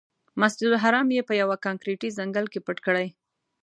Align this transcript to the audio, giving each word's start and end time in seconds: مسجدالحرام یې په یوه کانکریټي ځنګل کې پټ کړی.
مسجدالحرام 0.41 1.07
یې 1.17 1.21
په 1.29 1.33
یوه 1.41 1.55
کانکریټي 1.65 2.09
ځنګل 2.17 2.45
کې 2.53 2.59
پټ 2.65 2.77
کړی. 2.85 3.07